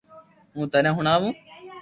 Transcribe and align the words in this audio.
ھون 0.53 0.65
ٿني 0.71 0.89
ھڻاو 0.97 1.27